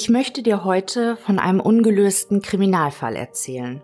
[0.00, 3.82] Ich möchte dir heute von einem ungelösten Kriminalfall erzählen.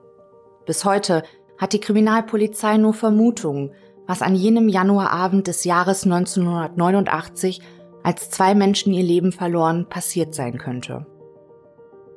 [0.64, 1.22] Bis heute
[1.58, 3.74] hat die Kriminalpolizei nur Vermutungen,
[4.06, 7.60] was an jenem Januarabend des Jahres 1989,
[8.02, 11.04] als zwei Menschen ihr Leben verloren, passiert sein könnte.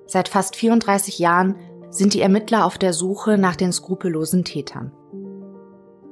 [0.05, 1.57] Seit fast 34 Jahren
[1.89, 4.93] sind die Ermittler auf der Suche nach den skrupellosen Tätern.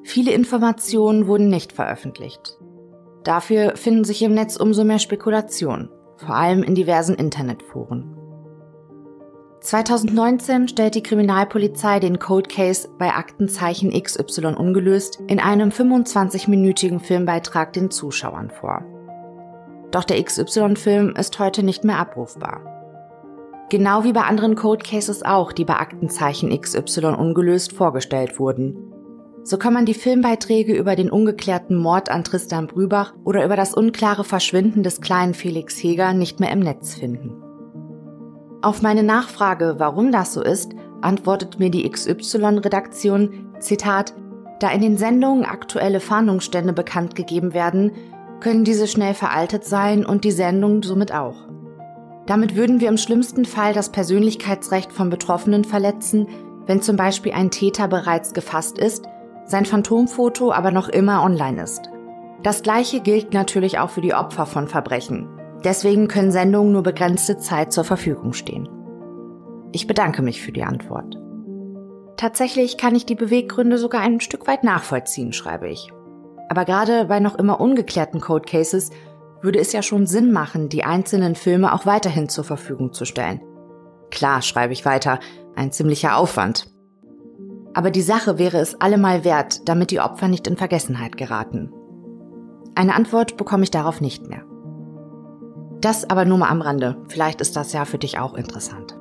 [0.04, 2.58] Viele Informationen wurden nicht veröffentlicht.
[3.24, 5.88] Dafür finden sich im Netz umso mehr Spekulationen
[6.18, 8.18] vor allem in diversen Internetforen.
[9.62, 17.74] 2019 stellt die Kriminalpolizei den Code Case bei Aktenzeichen XY ungelöst in einem 25-minütigen Filmbeitrag
[17.74, 18.84] den Zuschauern vor.
[19.92, 22.62] Doch der XY-Film ist heute nicht mehr abrufbar.
[23.70, 28.94] Genau wie bei anderen Code Cases auch, die bei Aktenzeichen XY ungelöst vorgestellt wurden.
[29.48, 33.74] So kann man die Filmbeiträge über den ungeklärten Mord an Tristan Brübach oder über das
[33.74, 37.42] unklare Verschwinden des kleinen Felix Heger nicht mehr im Netz finden.
[38.62, 44.14] Auf meine Nachfrage, warum das so ist, antwortet mir die XY-Redaktion, Zitat,
[44.60, 47.94] da in den Sendungen aktuelle Fahndungsstände bekannt gegeben werden,
[48.42, 51.48] können diese schnell veraltet sein und die Sendung somit auch.
[52.26, 56.28] Damit würden wir im schlimmsten Fall das Persönlichkeitsrecht von Betroffenen verletzen,
[56.66, 59.06] wenn zum Beispiel ein Täter bereits gefasst ist
[59.48, 61.90] sein Phantomfoto aber noch immer online ist.
[62.44, 65.28] Das gleiche gilt natürlich auch für die Opfer von Verbrechen.
[65.64, 68.70] Deswegen können Sendungen nur begrenzte Zeit zur Verfügung stehen.
[69.72, 71.18] Ich bedanke mich für die Antwort.
[72.16, 75.92] Tatsächlich kann ich die Beweggründe sogar ein Stück weit nachvollziehen, schreibe ich.
[76.50, 78.92] Aber gerade bei noch immer ungeklärten Code Cases
[79.42, 83.42] würde es ja schon Sinn machen, die einzelnen Filme auch weiterhin zur Verfügung zu stellen.
[84.10, 85.20] Klar, schreibe ich weiter,
[85.56, 86.72] ein ziemlicher Aufwand.
[87.78, 91.72] Aber die Sache wäre es allemal wert, damit die Opfer nicht in Vergessenheit geraten.
[92.74, 94.42] Eine Antwort bekomme ich darauf nicht mehr.
[95.80, 96.98] Das aber nur mal am Rande.
[97.08, 98.98] Vielleicht ist das ja für dich auch interessant.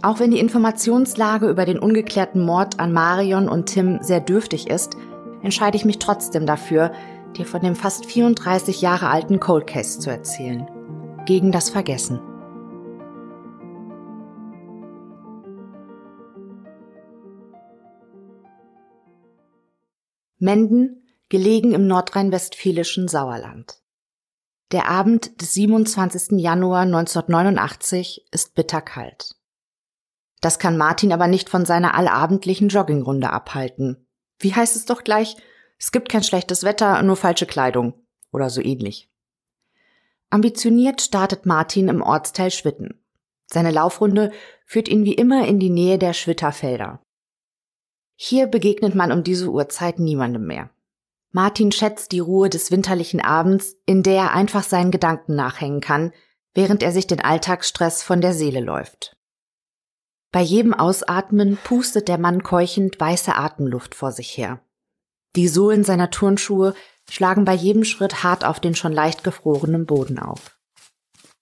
[0.00, 4.96] Auch wenn die Informationslage über den ungeklärten Mord an Marion und Tim sehr dürftig ist,
[5.42, 6.92] entscheide ich mich trotzdem dafür,
[7.36, 10.66] dir von dem fast 34 Jahre alten Cold Case zu erzählen.
[11.26, 12.18] Gegen das Vergessen.
[20.42, 23.80] Menden, gelegen im nordrhein-westfälischen Sauerland.
[24.72, 26.40] Der Abend des 27.
[26.40, 29.36] Januar 1989 ist bitterkalt.
[30.40, 34.08] Das kann Martin aber nicht von seiner allabendlichen Joggingrunde abhalten.
[34.40, 35.36] Wie heißt es doch gleich?
[35.78, 37.94] Es gibt kein schlechtes Wetter, nur falsche Kleidung.
[38.32, 39.08] Oder so ähnlich.
[40.28, 43.00] Ambitioniert startet Martin im Ortsteil Schwitten.
[43.46, 44.32] Seine Laufrunde
[44.66, 47.00] führt ihn wie immer in die Nähe der Schwitterfelder.
[48.24, 50.70] Hier begegnet man um diese Uhrzeit niemandem mehr.
[51.32, 56.12] Martin schätzt die Ruhe des winterlichen Abends, in der er einfach seinen Gedanken nachhängen kann,
[56.54, 59.16] während er sich den Alltagsstress von der Seele läuft.
[60.30, 64.60] Bei jedem Ausatmen pustet der Mann keuchend weiße Atemluft vor sich her.
[65.34, 66.74] Die Sohlen seiner Turnschuhe
[67.10, 70.56] schlagen bei jedem Schritt hart auf den schon leicht gefrorenen Boden auf.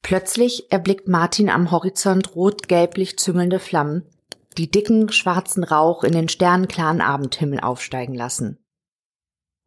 [0.00, 4.06] Plötzlich erblickt Martin am Horizont rot-gelblich züngelnde Flammen,
[4.58, 8.58] die dicken, schwarzen Rauch in den sternklaren Abendhimmel aufsteigen lassen.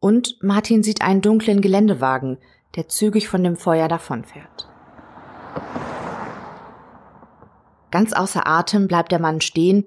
[0.00, 2.38] Und Martin sieht einen dunklen Geländewagen,
[2.76, 4.68] der zügig von dem Feuer davonfährt.
[7.90, 9.86] Ganz außer Atem bleibt der Mann stehen,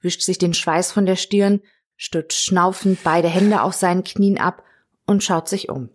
[0.00, 1.60] wischt sich den Schweiß von der Stirn,
[1.96, 4.62] stützt schnaufend beide Hände auf seinen Knien ab
[5.06, 5.90] und schaut sich um.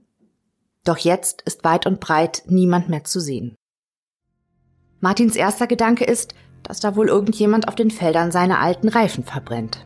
[0.83, 3.55] Doch jetzt ist weit und breit niemand mehr zu sehen.
[4.99, 9.85] Martins erster Gedanke ist, dass da wohl irgendjemand auf den Feldern seine alten Reifen verbrennt.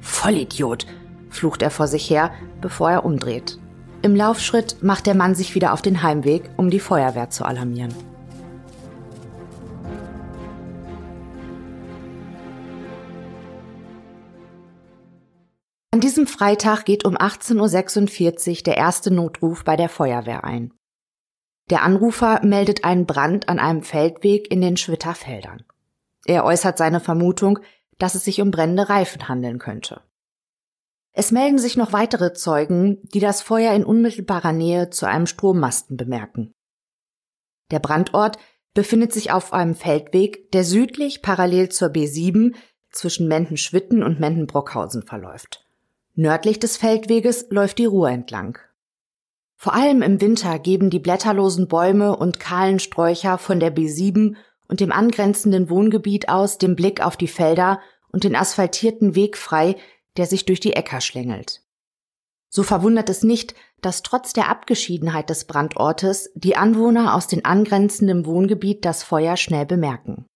[0.00, 0.86] Vollidiot,
[1.30, 3.58] flucht er vor sich her, bevor er umdreht.
[4.02, 7.94] Im Laufschritt macht der Mann sich wieder auf den Heimweg, um die Feuerwehr zu alarmieren.
[15.96, 20.72] An diesem Freitag geht um 18.46 Uhr der erste Notruf bei der Feuerwehr ein.
[21.70, 25.64] Der Anrufer meldet einen Brand an einem Feldweg in den Schwitterfeldern.
[26.26, 27.60] Er äußert seine Vermutung,
[27.98, 30.02] dass es sich um brennende Reifen handeln könnte.
[31.12, 35.96] Es melden sich noch weitere Zeugen, die das Feuer in unmittelbarer Nähe zu einem Strommasten
[35.96, 36.52] bemerken.
[37.70, 38.38] Der Brandort
[38.74, 42.54] befindet sich auf einem Feldweg, der südlich parallel zur B7
[42.90, 45.64] zwischen Mendenschwitten und Mendenbrockhausen verläuft.
[46.14, 48.58] Nördlich des Feldweges läuft die Ruhr entlang.
[49.56, 54.36] Vor allem im Winter geben die blätterlosen Bäume und kahlen Sträucher von der B7
[54.68, 59.76] und dem angrenzenden Wohngebiet aus den Blick auf die Felder und den asphaltierten Weg frei,
[60.16, 61.62] der sich durch die Äcker schlängelt.
[62.48, 68.24] So verwundert es nicht, dass trotz der Abgeschiedenheit des Brandortes die Anwohner aus den angrenzenden
[68.24, 70.26] Wohngebiet das Feuer schnell bemerken.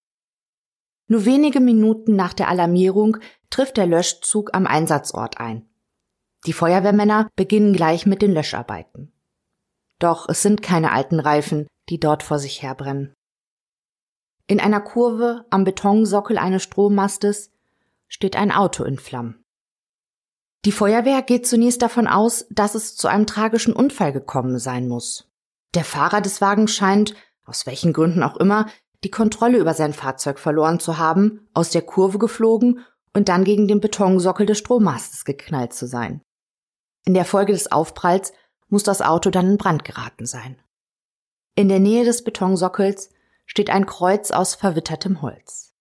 [1.07, 3.17] Nur wenige Minuten nach der Alarmierung
[3.49, 5.67] trifft der Löschzug am Einsatzort ein.
[6.45, 9.11] Die Feuerwehrmänner beginnen gleich mit den Löscharbeiten.
[9.99, 13.13] Doch es sind keine alten Reifen, die dort vor sich herbrennen.
[14.51, 17.51] In einer Kurve am Betonsockel eines Strommastes
[18.09, 19.45] steht ein Auto in Flammen.
[20.65, 25.31] Die Feuerwehr geht zunächst davon aus, dass es zu einem tragischen Unfall gekommen sein muss.
[25.73, 27.15] Der Fahrer des Wagens scheint,
[27.45, 28.65] aus welchen Gründen auch immer,
[29.05, 32.81] die Kontrolle über sein Fahrzeug verloren zu haben, aus der Kurve geflogen
[33.13, 36.19] und dann gegen den Betonsockel des Strommastes geknallt zu sein.
[37.05, 38.33] In der Folge des Aufpralls
[38.67, 40.61] muss das Auto dann in Brand geraten sein.
[41.55, 43.11] In der Nähe des Betonsockels
[43.51, 45.73] steht ein Kreuz aus verwittertem Holz.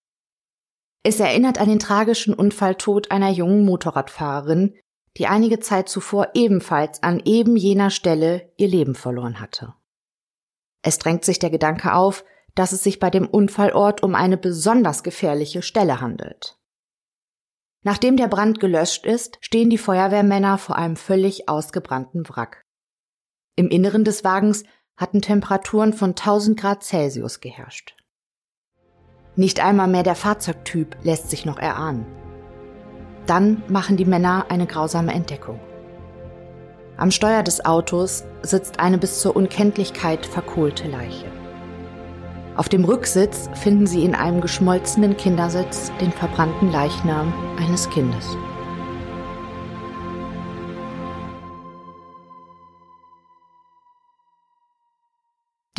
[1.05, 4.76] Es erinnert an den tragischen Unfalltod einer jungen Motorradfahrerin,
[5.17, 9.75] die einige Zeit zuvor ebenfalls an eben jener Stelle ihr Leben verloren hatte.
[10.82, 12.25] Es drängt sich der Gedanke auf,
[12.56, 16.58] dass es sich bei dem Unfallort um eine besonders gefährliche Stelle handelt.
[17.82, 22.62] Nachdem der Brand gelöscht ist, stehen die Feuerwehrmänner vor einem völlig ausgebrannten Wrack.
[23.55, 24.64] Im Inneren des Wagens
[25.00, 27.97] hatten Temperaturen von 1000 Grad Celsius geherrscht.
[29.35, 32.05] Nicht einmal mehr der Fahrzeugtyp lässt sich noch erahnen.
[33.25, 35.58] Dann machen die Männer eine grausame Entdeckung.
[36.99, 41.32] Am Steuer des Autos sitzt eine bis zur Unkenntlichkeit verkohlte Leiche.
[42.56, 48.37] Auf dem Rücksitz finden sie in einem geschmolzenen Kindersitz den verbrannten Leichnam eines Kindes.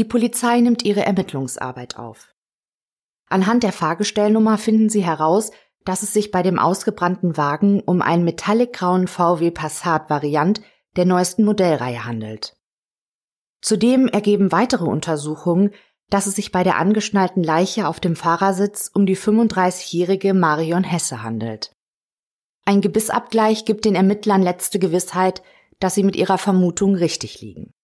[0.01, 2.33] Die Polizei nimmt ihre Ermittlungsarbeit auf.
[3.30, 5.51] Anhand der Fahrgestellnummer finden sie heraus,
[5.86, 10.59] dass es sich bei dem ausgebrannten Wagen um einen metallicgrauen VW Passat Variant
[10.95, 12.57] der neuesten Modellreihe handelt.
[13.62, 15.69] Zudem ergeben weitere Untersuchungen,
[16.09, 21.21] dass es sich bei der angeschnallten Leiche auf dem Fahrersitz um die 35-jährige Marion Hesse
[21.21, 21.75] handelt.
[22.65, 25.44] Ein Gebissabgleich gibt den Ermittlern letzte Gewissheit,
[25.80, 27.75] dass sie mit ihrer Vermutung richtig liegen.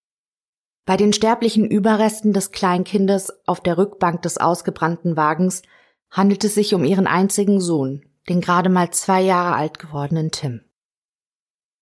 [0.87, 5.61] Bei den sterblichen Überresten des Kleinkindes auf der Rückbank des ausgebrannten Wagens
[6.09, 10.61] handelt es sich um ihren einzigen Sohn, den gerade mal zwei Jahre alt gewordenen Tim.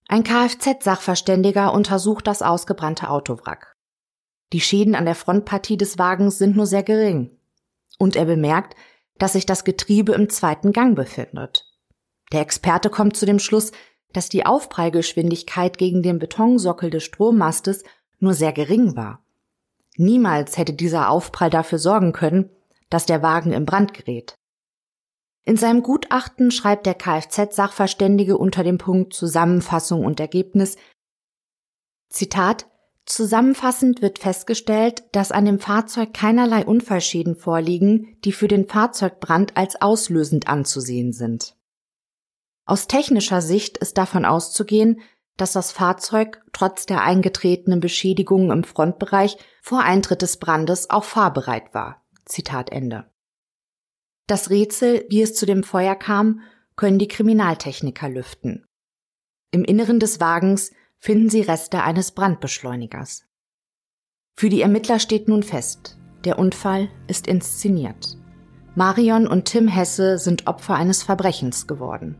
[0.07, 3.75] Ein Kfz-Sachverständiger untersucht das ausgebrannte Autowrack.
[4.53, 7.37] Die Schäden an der Frontpartie des Wagens sind nur sehr gering.
[7.99, 8.75] Und er bemerkt,
[9.19, 11.71] dass sich das Getriebe im zweiten Gang befindet.
[12.31, 13.71] Der Experte kommt zu dem Schluss,
[14.13, 17.83] dass die Aufprallgeschwindigkeit gegen den Betonsockel des Strommastes
[18.19, 19.23] nur sehr gering war.
[19.97, 22.49] Niemals hätte dieser Aufprall dafür sorgen können,
[22.89, 24.35] dass der Wagen in Brand gerät.
[25.43, 30.77] In seinem Gutachten schreibt der Kfz-Sachverständige unter dem Punkt Zusammenfassung und Ergebnis
[32.09, 32.67] Zitat
[33.05, 39.79] Zusammenfassend wird festgestellt, dass an dem Fahrzeug keinerlei Unfallschäden vorliegen, die für den Fahrzeugbrand als
[39.79, 41.55] auslösend anzusehen sind.
[42.65, 45.01] Aus technischer Sicht ist davon auszugehen,
[45.37, 51.73] dass das Fahrzeug trotz der eingetretenen Beschädigungen im Frontbereich vor Eintritt des Brandes auch fahrbereit
[51.73, 52.05] war.
[52.25, 53.05] Zitat Ende.
[54.27, 56.41] Das Rätsel, wie es zu dem Feuer kam,
[56.75, 58.65] können die Kriminaltechniker lüften.
[59.51, 63.25] Im Inneren des Wagens finden sie Reste eines Brandbeschleunigers.
[64.35, 68.17] Für die Ermittler steht nun fest, der Unfall ist inszeniert.
[68.73, 72.17] Marion und Tim Hesse sind Opfer eines Verbrechens geworden.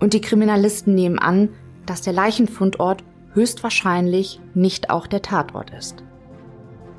[0.00, 1.50] Und die Kriminalisten nehmen an,
[1.88, 3.02] dass der Leichenfundort
[3.32, 6.02] höchstwahrscheinlich nicht auch der Tatort ist.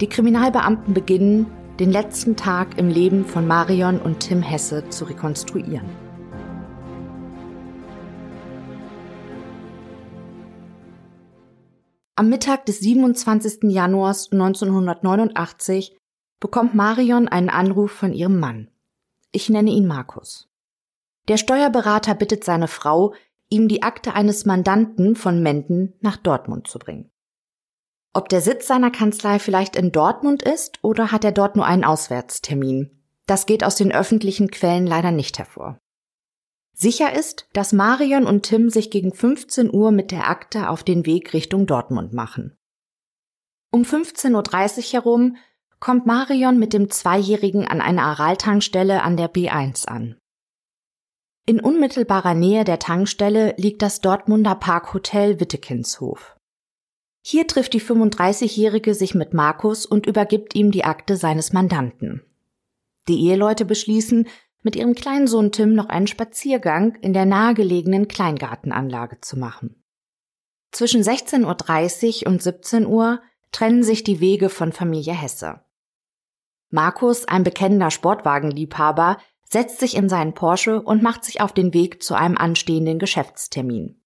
[0.02, 1.46] Die Kriminalbeamten beginnen,
[1.80, 5.90] den letzten Tag im Leben von Marion und Tim Hesse zu rekonstruieren.
[12.16, 13.72] Am Mittag des 27.
[13.72, 15.98] Januars 1989
[16.40, 18.70] bekommt Marion einen Anruf von ihrem Mann.
[19.32, 20.50] Ich nenne ihn Markus.
[21.30, 23.14] Der Steuerberater bittet seine Frau,
[23.50, 27.12] ihm die Akte eines Mandanten von Menden nach Dortmund zu bringen.
[28.14, 31.84] Ob der Sitz seiner Kanzlei vielleicht in Dortmund ist oder hat er dort nur einen
[31.84, 33.04] Auswärtstermin?
[33.28, 35.80] Das geht aus den öffentlichen Quellen leider nicht hervor.
[36.74, 41.06] Sicher ist, dass Marion und Tim sich gegen 15 Uhr mit der Akte auf den
[41.06, 42.58] Weg Richtung Dortmund machen.
[43.72, 45.38] Um 15.30 Uhr herum
[45.80, 50.18] kommt Marion mit dem Zweijährigen an einer Araltankstelle an der B1 an.
[51.50, 56.36] In unmittelbarer Nähe der Tankstelle liegt das Dortmunder Parkhotel Wittekinshof.
[57.24, 62.22] Hier trifft die 35-Jährige sich mit Markus und übergibt ihm die Akte seines Mandanten.
[63.08, 64.28] Die Eheleute beschließen,
[64.62, 69.84] mit ihrem kleinen Sohn Tim noch einen Spaziergang in der nahegelegenen Kleingartenanlage zu machen.
[70.70, 75.62] Zwischen 16.30 Uhr und 17 Uhr trennen sich die Wege von Familie Hesse.
[76.70, 79.18] Markus, ein bekennender Sportwagenliebhaber,
[79.52, 84.02] setzt sich in seinen Porsche und macht sich auf den Weg zu einem anstehenden Geschäftstermin.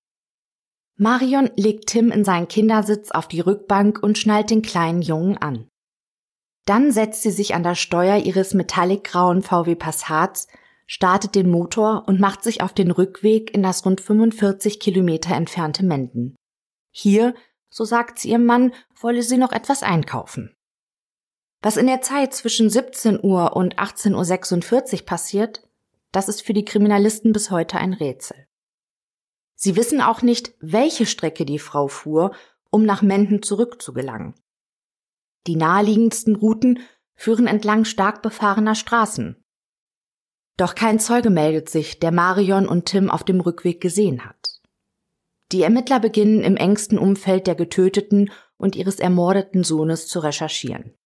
[0.96, 5.68] Marion legt Tim in seinen Kindersitz auf die Rückbank und schnallt den kleinen Jungen an.
[6.66, 10.48] Dann setzt sie sich an das Steuer ihres metallicgrauen VW Passats,
[10.86, 15.84] startet den Motor und macht sich auf den Rückweg in das rund 45 Kilometer entfernte
[15.84, 16.36] Menden.
[16.92, 17.34] Hier,
[17.70, 20.56] so sagt sie ihrem Mann, wolle sie noch etwas einkaufen.
[21.64, 25.66] Was in der Zeit zwischen 17 Uhr und 18.46 Uhr passiert,
[26.12, 28.36] das ist für die Kriminalisten bis heute ein Rätsel.
[29.56, 32.36] Sie wissen auch nicht, welche Strecke die Frau fuhr,
[32.70, 34.36] um nach Menden zurückzugelangen.
[35.48, 36.80] Die naheliegendsten Routen
[37.16, 39.42] führen entlang stark befahrener Straßen.
[40.58, 44.62] Doch kein Zeuge meldet sich, der Marion und Tim auf dem Rückweg gesehen hat.
[45.54, 50.98] Die Ermittler beginnen im engsten Umfeld der getöteten und ihres ermordeten Sohnes zu recherchieren.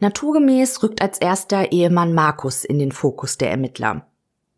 [0.00, 4.10] Naturgemäß rückt als erster Ehemann Markus in den Fokus der Ermittler.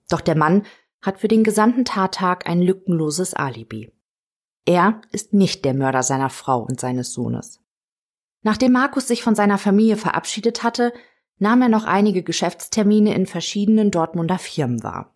[0.08, 0.64] Doch der Mann
[1.02, 3.92] hat für den gesamten Tattag ein lückenloses Alibi.
[4.64, 7.60] Er ist nicht der Mörder seiner Frau und seines Sohnes.
[8.42, 10.92] Nachdem Markus sich von seiner Familie verabschiedet hatte,
[11.38, 15.14] nahm er noch einige Geschäftstermine in verschiedenen Dortmunder Firmen wahr.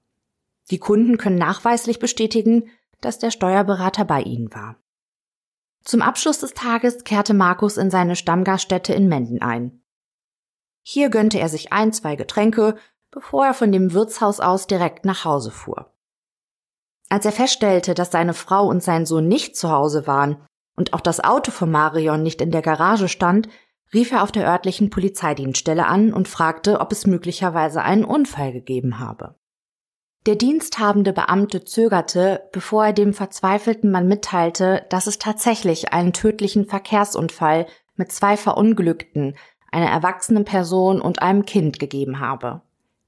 [0.70, 4.76] Die Kunden können nachweislich bestätigen, dass der Steuerberater bei ihnen war.
[5.82, 9.79] Zum Abschluss des Tages kehrte Markus in seine Stammgaststätte in Menden ein.
[10.82, 12.76] Hier gönnte er sich ein, zwei Getränke,
[13.10, 15.92] bevor er von dem Wirtshaus aus direkt nach Hause fuhr.
[17.08, 20.46] Als er feststellte, dass seine Frau und sein Sohn nicht zu Hause waren
[20.76, 23.48] und auch das Auto von Marion nicht in der Garage stand,
[23.92, 29.00] rief er auf der örtlichen Polizeidienststelle an und fragte, ob es möglicherweise einen Unfall gegeben
[29.00, 29.34] habe.
[30.26, 36.66] Der diensthabende Beamte zögerte, bevor er dem verzweifelten Mann mitteilte, dass es tatsächlich einen tödlichen
[36.66, 39.36] Verkehrsunfall mit zwei Verunglückten,
[39.70, 42.62] einer erwachsenen Person und einem Kind gegeben habe.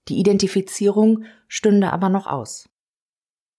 [0.09, 2.69] Die Identifizierung stünde aber noch aus.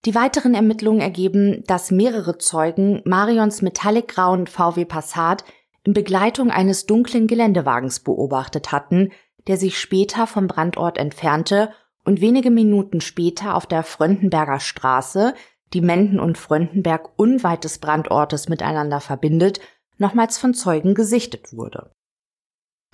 [0.04, 5.44] Die weiteren Ermittlungen ergeben, dass mehrere Zeugen Marions metallicgrauen VW Passat
[5.82, 9.12] in Begleitung eines dunklen Geländewagens beobachtet hatten,
[9.46, 11.70] der sich später vom Brandort entfernte
[12.04, 15.34] und wenige Minuten später auf der Fröndenberger Straße,
[15.72, 19.60] die Menden und Fröndenberg unweit des Brandortes miteinander verbindet,
[19.96, 21.90] nochmals von Zeugen gesichtet wurde.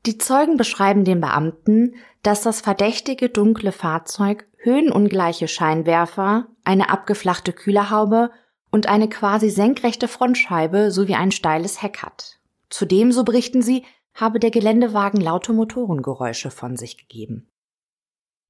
[0.07, 8.30] Die Zeugen beschreiben den Beamten, dass das verdächtige dunkle Fahrzeug höhenungleiche Scheinwerfer, eine abgeflachte Kühlerhaube
[8.71, 12.38] und eine quasi senkrechte Frontscheibe sowie ein steiles Heck hat.
[12.69, 17.49] Zudem, so berichten sie, habe der Geländewagen laute Motorengeräusche von sich gegeben.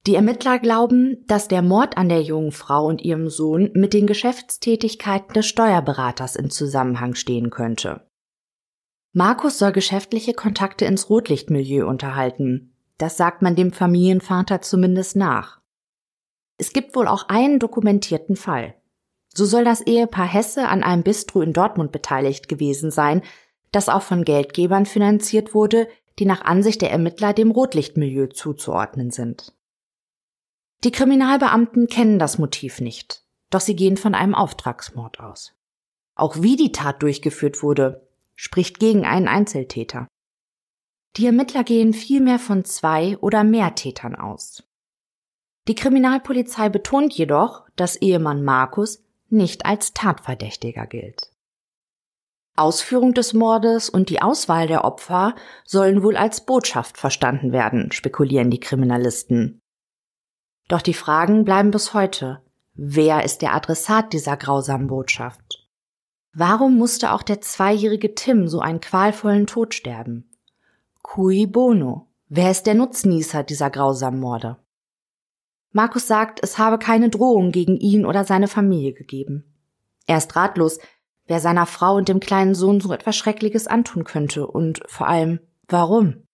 [0.07, 4.07] Die Ermittler glauben, dass der Mord an der jungen Frau und ihrem Sohn mit den
[4.07, 8.07] Geschäftstätigkeiten des Steuerberaters in Zusammenhang stehen könnte.
[9.13, 12.73] Markus soll geschäftliche Kontakte ins Rotlichtmilieu unterhalten.
[12.97, 15.59] Das sagt man dem Familienvater zumindest nach.
[16.57, 18.75] Es gibt wohl auch einen dokumentierten Fall.
[19.33, 23.21] So soll das Ehepaar Hesse an einem Bistro in Dortmund beteiligt gewesen sein,
[23.71, 25.87] das auch von Geldgebern finanziert wurde,
[26.19, 29.53] die nach Ansicht der Ermittler dem Rotlichtmilieu zuzuordnen sind.
[30.83, 35.53] Die Kriminalbeamten kennen das Motiv nicht, doch sie gehen von einem Auftragsmord aus.
[36.15, 38.07] Auch wie die Tat durchgeführt wurde,
[38.41, 40.07] spricht gegen einen Einzeltäter.
[41.15, 44.63] Die Ermittler gehen vielmehr von zwei oder mehr Tätern aus.
[45.67, 51.31] Die Kriminalpolizei betont jedoch, dass Ehemann Markus nicht als Tatverdächtiger gilt.
[52.55, 58.49] Ausführung des Mordes und die Auswahl der Opfer sollen wohl als Botschaft verstanden werden, spekulieren
[58.49, 59.61] die Kriminalisten.
[60.67, 62.41] Doch die Fragen bleiben bis heute.
[62.73, 65.40] Wer ist der Adressat dieser grausamen Botschaft?
[66.33, 70.29] Warum musste auch der zweijährige Tim so einen qualvollen Tod sterben?
[71.01, 72.07] Cui bono?
[72.29, 74.57] Wer ist der Nutznießer dieser grausamen Morde?
[75.73, 79.43] Markus sagt, es habe keine Drohung gegen ihn oder seine Familie gegeben.
[80.07, 80.79] Er ist ratlos,
[81.25, 85.39] wer seiner Frau und dem kleinen Sohn so etwas Schreckliches antun könnte und vor allem,
[85.67, 86.25] warum?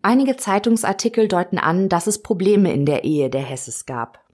[0.00, 4.24] Einige Zeitungsartikel deuten an, dass es Probleme in der Ehe der Hesses gab.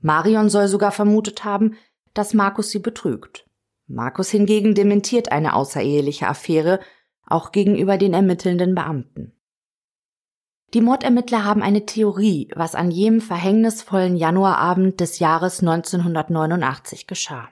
[0.00, 1.76] Marion soll sogar vermutet haben,
[2.14, 3.45] dass Markus sie betrügt.
[3.88, 6.80] Markus hingegen dementiert eine außereheliche Affäre,
[7.26, 9.32] auch gegenüber den ermittelnden Beamten.
[10.74, 17.48] Die Mordermittler haben eine Theorie, was an jenem verhängnisvollen Januarabend des Jahres 1989 geschah.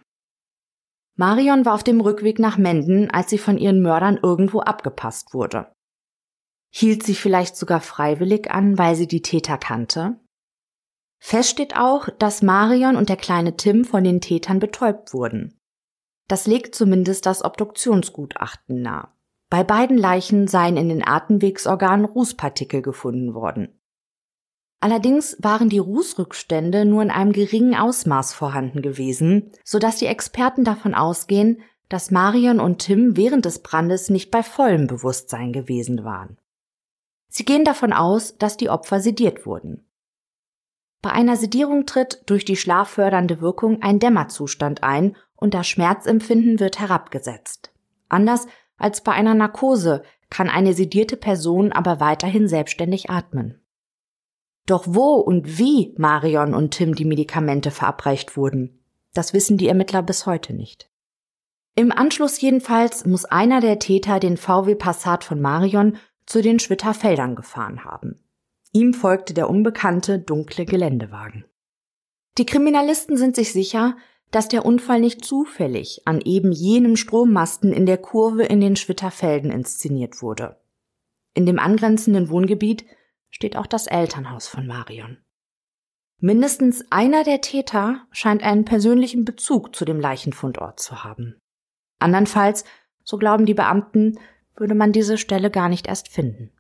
[1.17, 5.73] Marion war auf dem Rückweg nach Menden, als sie von ihren Mördern irgendwo abgepasst wurde.
[6.71, 10.19] Hielt sie vielleicht sogar freiwillig an, weil sie die Täter kannte?
[11.21, 15.57] Fest steht auch, dass Marion und der kleine Tim von den Tätern betäubt wurden.
[16.29, 19.09] Das legt zumindest das Obduktionsgutachten nahe.
[19.51, 23.79] Bei beiden Leichen seien in den Atemwegsorganen Rußpartikel gefunden worden.
[24.81, 30.95] Allerdings waren die Rußrückstände nur in einem geringen Ausmaß vorhanden gewesen, sodass die Experten davon
[30.95, 36.39] ausgehen, dass Marion und Tim während des Brandes nicht bei vollem Bewusstsein gewesen waren.
[37.29, 39.87] Sie gehen davon aus, dass die Opfer sediert wurden.
[41.03, 46.81] Bei einer Sedierung tritt durch die schlaffördernde Wirkung ein Dämmerzustand ein und das Schmerzempfinden wird
[46.81, 47.71] herabgesetzt.
[48.09, 48.47] Anders
[48.79, 53.61] als bei einer Narkose kann eine sedierte Person aber weiterhin selbstständig atmen.
[54.65, 58.81] Doch wo und wie Marion und Tim die Medikamente verabreicht wurden,
[59.13, 60.91] das wissen die Ermittler bis heute nicht.
[61.75, 66.95] Im Anschluss jedenfalls muss einer der Täter den VW Passat von Marion zu den Schwitter
[66.95, 68.25] Feldern gefahren haben.
[68.73, 71.45] Ihm folgte der unbekannte dunkle Geländewagen.
[72.39, 73.95] Die Kriminalisten sind sich sicher,
[74.35, 79.53] dass der Unfall nicht zufällig an eben jenem Strommasten in der Kurve in den Schwitterfelden
[79.53, 80.61] inszeniert wurde.
[81.35, 82.85] In dem angrenzenden Wohngebiet
[83.31, 85.19] steht auch das Elternhaus von Marion.
[86.21, 91.39] Mindestens einer der Täter scheint einen persönlichen Bezug zu dem Leichenfundort zu haben.
[92.01, 92.65] Andernfalls,
[93.05, 94.19] so glauben die Beamten,
[94.57, 96.51] würde man diese Stelle gar nicht erst finden.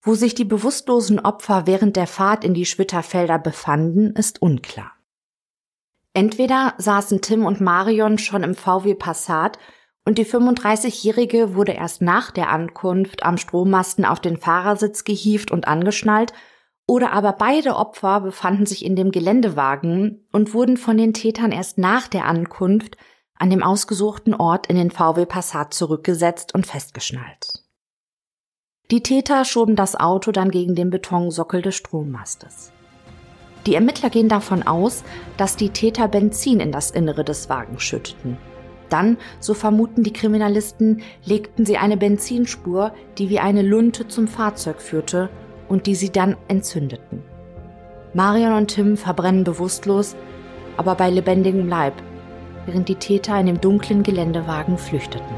[0.00, 4.97] Wo sich die bewusstlosen Opfer während der Fahrt in die Schwitterfelder befanden, ist unklar.
[6.18, 9.56] Entweder saßen Tim und Marion schon im VW Passat
[10.04, 15.68] und die 35-Jährige wurde erst nach der Ankunft am Strommasten auf den Fahrersitz gehievt und
[15.68, 16.32] angeschnallt,
[16.88, 21.78] oder aber beide Opfer befanden sich in dem Geländewagen und wurden von den Tätern erst
[21.78, 22.96] nach der Ankunft
[23.36, 27.62] an dem ausgesuchten Ort in den VW Passat zurückgesetzt und festgeschnallt.
[28.90, 32.72] Die Täter schoben das Auto dann gegen den Betonsockel des Strommastes.
[33.66, 35.04] Die Ermittler gehen davon aus,
[35.36, 38.36] dass die Täter Benzin in das Innere des Wagens schütteten.
[38.88, 44.80] Dann, so vermuten die Kriminalisten, legten sie eine Benzinspur, die wie eine Lunte zum Fahrzeug
[44.80, 45.28] führte
[45.68, 47.22] und die sie dann entzündeten.
[48.14, 50.16] Marion und Tim verbrennen bewusstlos,
[50.78, 51.94] aber bei lebendigem Leib,
[52.64, 55.36] während die Täter in dem dunklen Geländewagen flüchteten.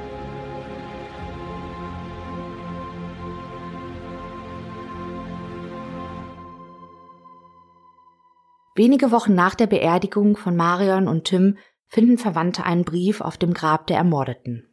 [8.74, 13.52] Wenige Wochen nach der Beerdigung von Marion und Tim finden Verwandte einen Brief auf dem
[13.52, 14.66] Grab der Ermordeten.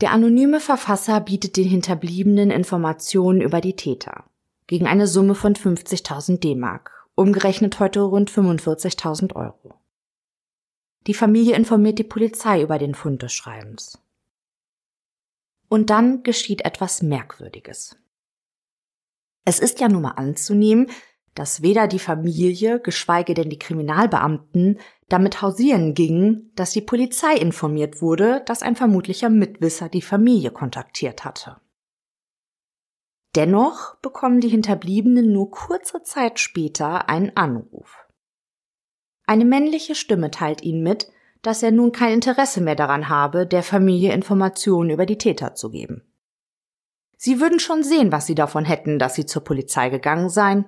[0.00, 4.24] Der anonyme Verfasser bietet den Hinterbliebenen Informationen über die Täter
[4.66, 9.74] gegen eine Summe von 50.000 D-Mark, umgerechnet heute rund 45.000 Euro.
[11.06, 13.98] Die Familie informiert die Polizei über den Fund des Schreibens.
[15.68, 17.96] Und dann geschieht etwas Merkwürdiges.
[19.44, 20.90] Es ist ja nun mal anzunehmen,
[21.34, 28.02] dass weder die Familie, geschweige denn die Kriminalbeamten damit hausieren gingen, dass die Polizei informiert
[28.02, 31.60] wurde, dass ein vermutlicher Mitwisser die Familie kontaktiert hatte.
[33.34, 37.96] Dennoch bekommen die Hinterbliebenen nur kurze Zeit später einen Anruf.
[39.26, 41.10] Eine männliche Stimme teilt ihnen mit,
[41.42, 45.70] dass er nun kein Interesse mehr daran habe, der Familie Informationen über die Täter zu
[45.70, 46.02] geben.
[47.16, 50.64] Sie würden schon sehen, was sie davon hätten, dass sie zur Polizei gegangen seien,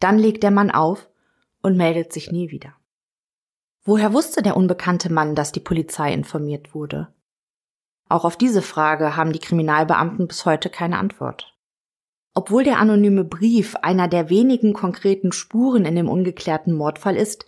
[0.00, 1.08] dann legt der Mann auf
[1.62, 2.74] und meldet sich nie wieder.
[3.84, 7.08] Woher wusste der unbekannte Mann, dass die Polizei informiert wurde?
[8.08, 11.54] Auch auf diese Frage haben die Kriminalbeamten bis heute keine Antwort.
[12.34, 17.46] Obwohl der anonyme Brief einer der wenigen konkreten Spuren in dem ungeklärten Mordfall ist,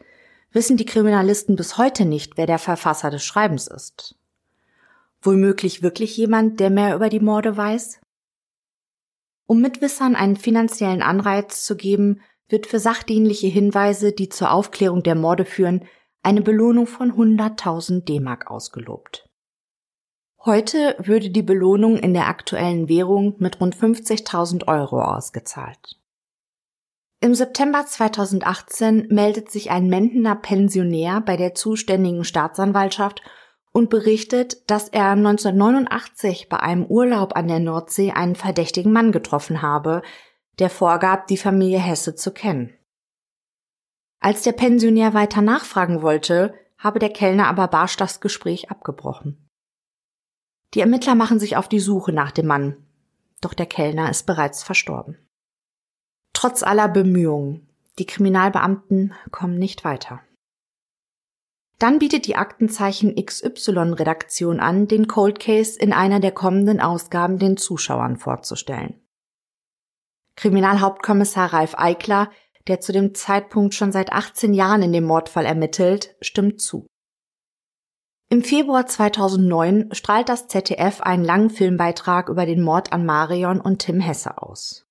[0.53, 4.17] wissen die Kriminalisten bis heute nicht, wer der Verfasser des Schreibens ist.
[5.21, 8.01] Wohlmöglich wirklich jemand, der mehr über die Morde weiß?
[9.47, 12.21] Um Mitwissern einen finanziellen Anreiz zu geben,
[12.53, 15.87] wird für sachdienliche Hinweise, die zur Aufklärung der Morde führen,
[16.23, 19.29] eine Belohnung von 100.000 D-Mark ausgelobt.
[20.45, 25.99] Heute würde die Belohnung in der aktuellen Währung mit rund 50.000 Euro ausgezahlt.
[27.21, 33.23] Im September 2018 meldet sich ein Mendener Pensionär bei der zuständigen Staatsanwaltschaft
[33.73, 39.63] und berichtet, dass er 1989 bei einem Urlaub an der Nordsee einen verdächtigen Mann getroffen
[39.63, 40.03] habe,
[40.59, 42.73] der vorgab, die Familie Hesse zu kennen.
[44.21, 49.49] Als der Pensionär weiter nachfragen wollte, habe der Kellner aber barsch das Gespräch abgebrochen.
[50.75, 52.77] Die Ermittler machen sich auf die Suche nach dem Mann,
[53.41, 55.19] doch der Kellner ist bereits verstorben.
[56.33, 60.21] Trotz aller Bemühungen, die Kriminalbeamten kommen nicht weiter.
[61.79, 67.57] Dann bietet die Aktenzeichen XY-Redaktion an, den Cold Case in einer der kommenden Ausgaben den
[67.57, 69.02] Zuschauern vorzustellen.
[70.37, 72.31] Kriminalhauptkommissar Ralf Eickler,
[72.67, 76.87] der zu dem Zeitpunkt schon seit 18 Jahren in dem Mordfall ermittelt, stimmt zu.
[78.29, 83.81] Im Februar 2009 strahlt das ZDF einen langen Filmbeitrag über den Mord an Marion und
[83.81, 84.87] Tim Hesse aus.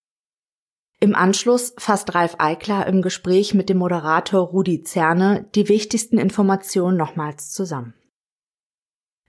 [1.00, 6.96] Im Anschluss fasst Ralf Eickler im Gespräch mit dem Moderator Rudi Zerne die wichtigsten Informationen
[6.96, 7.96] nochmals zusammen.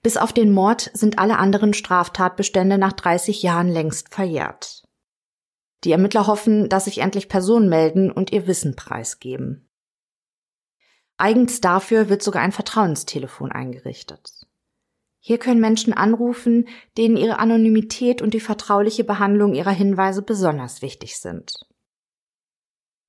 [0.03, 4.83] Bis auf den Mord sind alle anderen Straftatbestände nach 30 Jahren längst verjährt.
[5.85, 9.69] Die Ermittler hoffen, dass sich endlich Personen melden und ihr Wissen preisgeben.
[11.17, 14.47] Eigens dafür wird sogar ein Vertrauenstelefon eingerichtet.
[15.19, 21.19] Hier können Menschen anrufen, denen ihre Anonymität und die vertrauliche Behandlung ihrer Hinweise besonders wichtig
[21.21, 21.65] sind.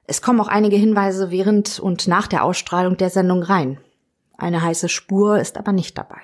[0.05, 3.79] Es kommen auch einige Hinweise während und nach der Ausstrahlung der Sendung rein.
[4.37, 6.21] Eine heiße Spur ist aber nicht dabei.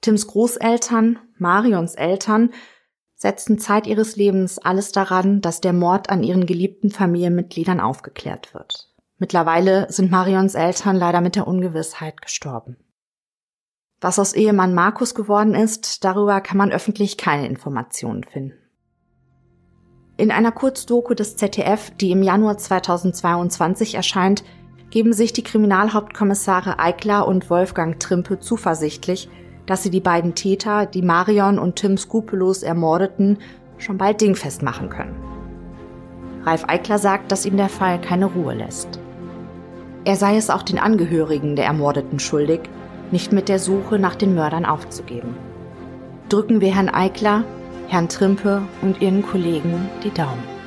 [0.00, 2.50] Tims Großeltern, Marions Eltern,
[3.18, 8.94] setzten Zeit ihres Lebens alles daran, dass der Mord an ihren geliebten Familienmitgliedern aufgeklärt wird.
[9.18, 12.76] Mittlerweile sind Marions Eltern leider mit der Ungewissheit gestorben.
[14.00, 18.54] Was aus Ehemann Markus geworden ist, darüber kann man öffentlich keine Informationen finden.
[20.16, 24.44] In einer Kurzdoku des ZDF, die im Januar 2022 erscheint,
[24.90, 29.28] geben sich die Kriminalhauptkommissare Eickler und Wolfgang Trimpe zuversichtlich,
[29.68, 33.38] dass sie die beiden Täter, die Marion und Tim skrupellos ermordeten,
[33.76, 35.14] schon bald dingfest machen können.
[36.44, 38.98] Ralf Eickler sagt, dass ihm der Fall keine Ruhe lässt.
[40.04, 42.60] Er sei es auch den Angehörigen der Ermordeten schuldig,
[43.10, 45.36] nicht mit der Suche nach den Mördern aufzugeben.
[46.30, 47.44] Drücken wir Herrn Eickler,
[47.88, 50.57] Herrn Trimpe und Ihren Kollegen die Daumen.